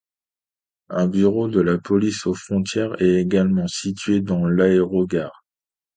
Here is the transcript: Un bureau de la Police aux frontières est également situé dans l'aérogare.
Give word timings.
Un 0.89 1.05
bureau 1.05 1.47
de 1.47 1.61
la 1.61 1.77
Police 1.77 2.25
aux 2.25 2.33
frontières 2.33 2.99
est 2.99 3.19
également 3.21 3.67
situé 3.67 4.19
dans 4.21 4.47
l'aérogare. 4.47 5.45